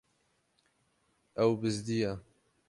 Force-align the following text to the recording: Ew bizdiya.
Ew 1.43 1.51
bizdiya. 1.61 2.11